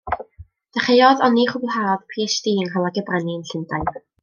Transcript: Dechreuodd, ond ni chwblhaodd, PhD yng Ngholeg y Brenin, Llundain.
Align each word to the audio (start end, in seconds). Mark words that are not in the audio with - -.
Dechreuodd, 0.77 1.21
ond 1.27 1.35
ni 1.35 1.43
chwblhaodd, 1.51 2.09
PhD 2.15 2.55
yng 2.55 2.67
Ngholeg 2.73 3.01
y 3.03 3.07
Brenin, 3.11 3.47
Llundain. 3.53 3.89